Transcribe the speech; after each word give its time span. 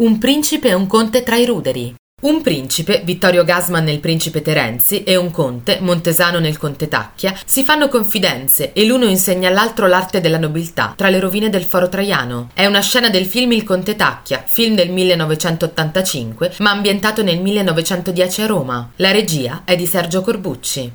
Un 0.00 0.16
principe 0.16 0.68
e 0.68 0.72
un 0.72 0.86
conte 0.86 1.22
tra 1.22 1.36
i 1.36 1.44
ruderi. 1.44 1.94
Un 2.22 2.40
principe, 2.40 3.02
Vittorio 3.04 3.44
Gasman 3.44 3.84
nel 3.84 4.00
Principe 4.00 4.40
Terenzi, 4.40 5.04
e 5.04 5.16
un 5.16 5.30
conte, 5.30 5.78
Montesano 5.80 6.38
nel 6.38 6.56
Conte 6.56 6.88
Tacchia, 6.88 7.34
si 7.44 7.64
fanno 7.64 7.88
confidenze 7.88 8.72
e 8.72 8.86
l'uno 8.86 9.06
insegna 9.06 9.48
all'altro 9.48 9.86
l'arte 9.86 10.22
della 10.22 10.38
nobiltà 10.38 10.94
tra 10.96 11.10
le 11.10 11.18
rovine 11.18 11.50
del 11.50 11.64
foro 11.64 11.90
Traiano. 11.90 12.48
È 12.54 12.64
una 12.64 12.80
scena 12.80 13.10
del 13.10 13.26
film 13.26 13.52
Il 13.52 13.64
Conte 13.64 13.94
Tacchia, 13.94 14.42
film 14.46 14.74
del 14.74 14.90
1985, 14.90 16.54
ma 16.60 16.70
ambientato 16.70 17.22
nel 17.22 17.40
1910 17.40 18.40
a 18.40 18.46
Roma. 18.46 18.90
La 18.96 19.10
regia 19.10 19.62
è 19.64 19.76
di 19.76 19.86
Sergio 19.86 20.22
Corbucci. 20.22 20.88